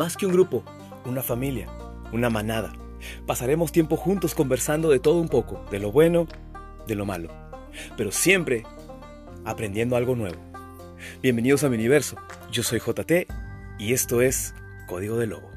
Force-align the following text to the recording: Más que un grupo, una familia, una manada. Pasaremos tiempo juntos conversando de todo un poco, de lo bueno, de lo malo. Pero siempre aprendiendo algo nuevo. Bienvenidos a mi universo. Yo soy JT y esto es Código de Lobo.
Más 0.00 0.16
que 0.16 0.24
un 0.24 0.32
grupo, 0.32 0.64
una 1.04 1.22
familia, 1.22 1.68
una 2.10 2.30
manada. 2.30 2.72
Pasaremos 3.26 3.70
tiempo 3.70 3.98
juntos 3.98 4.34
conversando 4.34 4.88
de 4.88 4.98
todo 4.98 5.20
un 5.20 5.28
poco, 5.28 5.62
de 5.70 5.78
lo 5.78 5.92
bueno, 5.92 6.26
de 6.86 6.94
lo 6.94 7.04
malo. 7.04 7.28
Pero 7.98 8.10
siempre 8.10 8.64
aprendiendo 9.44 9.96
algo 9.96 10.16
nuevo. 10.16 10.40
Bienvenidos 11.22 11.64
a 11.64 11.68
mi 11.68 11.76
universo. 11.76 12.16
Yo 12.50 12.62
soy 12.62 12.78
JT 12.80 13.26
y 13.78 13.92
esto 13.92 14.22
es 14.22 14.54
Código 14.86 15.18
de 15.18 15.26
Lobo. 15.26 15.50